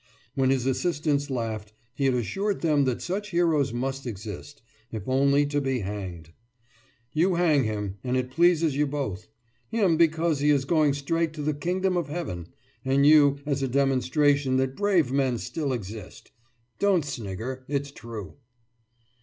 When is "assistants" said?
0.65-1.29